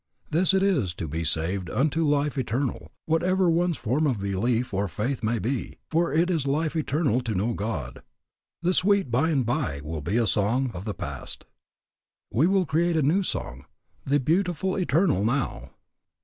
This 0.31 0.55
it 0.55 0.63
is 0.63 0.95
to 0.95 1.07
be 1.07 1.23
saved 1.23 1.69
unto 1.69 2.03
life 2.03 2.35
eternal, 2.35 2.91
whatever 3.05 3.51
one's 3.51 3.77
form 3.77 4.07
of 4.07 4.19
belief 4.19 4.73
or 4.73 4.87
faith 4.87 5.21
may 5.21 5.37
be; 5.37 5.77
for 5.91 6.11
it 6.11 6.31
is 6.31 6.47
life 6.47 6.75
eternal 6.75 7.21
to 7.21 7.35
know 7.35 7.53
God. 7.53 8.01
"The 8.63 8.73
Sweet 8.73 9.11
By 9.11 9.29
and 9.29 9.45
By" 9.45 9.79
will 9.83 10.01
be 10.01 10.17
a 10.17 10.25
song 10.25 10.71
of 10.73 10.85
the 10.85 10.95
past. 10.95 11.45
We 12.31 12.47
will 12.47 12.65
create 12.65 12.97
a 12.97 13.03
new 13.03 13.21
song 13.21 13.65
"The 14.03 14.19
Beautiful 14.19 14.75
Eternal 14.75 15.23
Now." 15.23 15.69